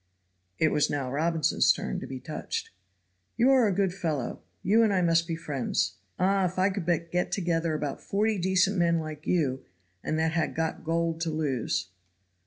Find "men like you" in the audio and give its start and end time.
8.79-9.63